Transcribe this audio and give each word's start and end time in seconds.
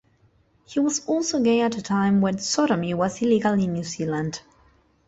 He 0.65 0.79
was 0.79 1.05
also 1.05 1.39
gay 1.43 1.61
at 1.61 1.77
a 1.77 1.81
time 1.83 2.21
when 2.21 2.39
sodomy 2.39 2.95
was 2.95 3.21
illegal 3.21 3.53
in 3.53 3.73
New 3.73 3.83
Zealand. 3.83 4.41